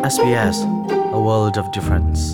[0.00, 0.64] SBS
[1.12, 2.32] a world of difference.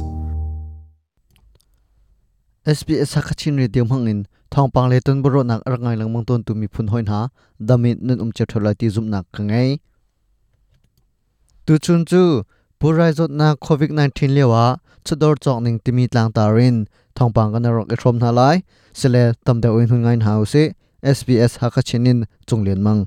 [2.65, 6.55] SBS Hakachin Radio Mangin thong pang le ton boro nak rangai lang mang ton tu
[6.55, 9.81] mi phun hoin ha damit nun um Chet thola ti zum nak Kangai
[11.67, 12.45] tu chun chu
[12.79, 16.87] purai zot na covid 19 lewa chador chok ning timi tlang tarin
[17.17, 18.63] thong pang kan rok Ethrom na lai
[18.93, 20.63] sele tam de oin hun ngain hause
[21.03, 23.01] SBS Hakachinin chunglen mang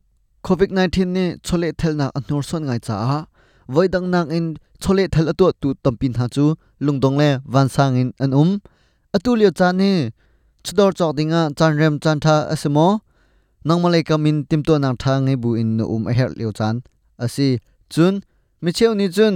[0.47, 3.19] covid 19นี่ชเลเทลนาอันนูรส่วนไงจ้า
[3.73, 4.45] ไว้ดังนางอิน
[4.83, 6.45] ชเลเทลอตัวตูตัมปินหาจู
[6.85, 8.49] ลุงดงแลวันสางอินอันอุม
[9.15, 9.97] อตุเลียวจานี่
[10.65, 12.87] ชดอจอกดิงาจันเรมจันทาอสมอ
[13.69, 16.75] นางมาเลกามินติมตัวนางทางไงบูอินอุมอเฮลเลียวจัน
[17.23, 17.49] อสิ
[17.93, 18.15] จุน
[18.65, 19.35] มิเชลนี่จุน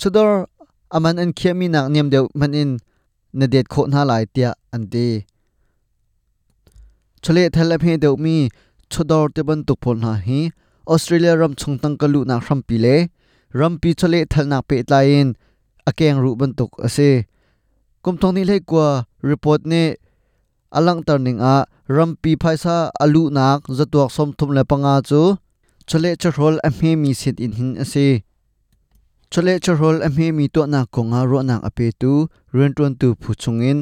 [0.00, 0.24] ชดอ
[0.94, 2.70] อามันอันเคียมีนักเนียมเดียวมันอิน
[3.38, 5.08] นเดดโคนาหลายเตียอันดี
[7.24, 8.36] ชเลเทลเพเดียวมี
[9.48, 10.40] ban tuk phol na hi
[10.92, 12.96] australia ram chung tang kalu na ram pi le
[13.54, 15.28] ram pi chole thal na pe tlain,
[15.88, 17.10] akeng ru ban tuk ase.
[18.02, 19.82] Kum thong ni le kwa report ne
[20.78, 21.54] alang turning a
[21.96, 25.22] ram pi phaisa alu nak zatuak som thum le panga chu
[25.88, 28.06] chole chhol a me mi sit in hin ase.
[29.32, 32.12] Chole chhol a me mi to na konga ro na ape tu
[32.56, 33.78] ren ton tu phu chungin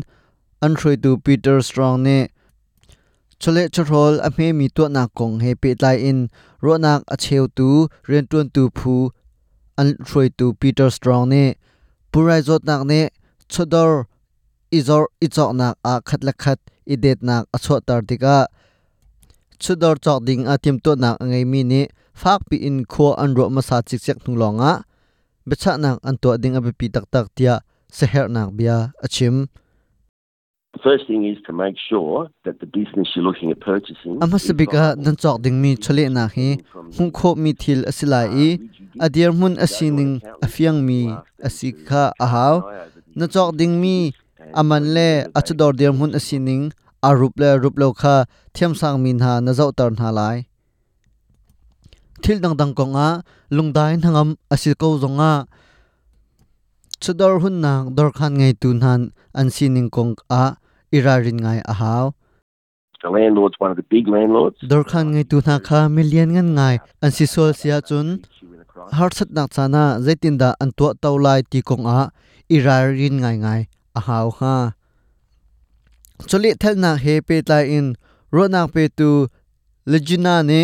[0.65, 2.17] an throi tu peter strong ne
[3.43, 6.31] chole chorol, a me mi to na kong he pe lai in.
[6.65, 7.69] Ro nak a cheu tu
[8.11, 9.11] ren tun tu phu,
[9.81, 11.45] an throi tu peter strong ne.
[12.13, 13.01] Purai zot nak ne,
[13.53, 14.07] chodor
[14.73, 16.59] izor ichok nak a khat la khat
[16.95, 18.37] idet nak a chho tar tika
[19.63, 21.83] chodor chok ding a tim to nak ngai mi ni
[22.21, 24.73] fak pi in kho an ro ma sa chik chek thung longa
[25.49, 27.55] becha nak an to ding a pi tak tak tia,
[27.97, 29.37] seher nak bia achim
[34.25, 36.49] ama sabika nan chok ding mi chole na hi
[36.97, 38.49] hung kho mi thil asilai i
[39.05, 40.13] adir mun asining
[40.47, 41.01] afiang mi
[41.49, 42.57] asika ahaw
[43.19, 43.97] na chok ding mi
[44.61, 46.65] aman le achador dir mun asining
[47.09, 48.17] arup le rup lo kha
[48.55, 50.39] thiam sang min ha na zau tar na lai.
[52.23, 53.09] Thil dang dang konga
[53.57, 55.33] lungdai nangam asil ko zonga
[57.03, 59.01] chador hun nang dor khan ngai tu nan
[59.39, 60.45] an sining kong a
[60.93, 62.13] irarin ngai ahaw.
[63.03, 64.59] The landlord's one of the big landlords.
[64.71, 66.75] dor khan ngai tu na kha million ngan ngai.
[67.03, 68.09] An si sol sia chun.
[68.99, 72.01] Har sat nak chana zaitin da an to tawlai ti kong a.
[72.57, 73.61] Irarin ngai ngai
[73.99, 74.55] a haw ha
[76.29, 77.87] choli thel na he pe tai in.
[78.31, 79.11] Ro nak pe tu
[79.93, 80.63] legina ne.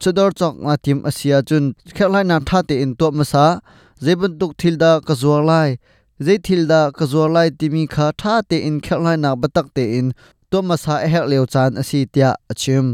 [0.00, 1.64] Chodor chok na tim asia chun.
[1.96, 3.46] Khelai na tha te in to masa.
[4.04, 5.70] Zebun tuk thil da ka zuar lai
[6.26, 9.84] zai thil da ka zuar lai timi kha tha te in khelai na batak te
[9.98, 10.06] in
[10.50, 12.86] to masa a hek leo chan asi tia achim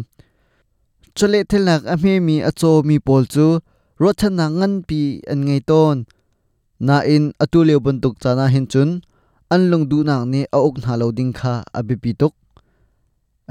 [1.17, 3.47] chole thilnak a me mi acho mi pol chu
[4.03, 5.01] ro thana ngan pi
[5.33, 5.97] an ngei ton
[6.87, 8.91] na in atu leo bun tuk chana hin chun
[9.55, 12.35] an lung du nak ne a ok na lo ding kha a bi pi tuk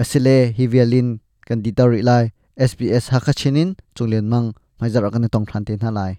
[0.01, 1.09] asile hi vialin
[1.47, 2.25] kan ditari lai
[2.69, 4.47] SBS hakachinin chunglen mang
[4.79, 6.13] maizar ka ne tong thante na lai